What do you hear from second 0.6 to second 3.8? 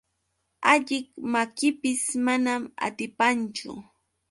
Alliq makipis manan atipanchu.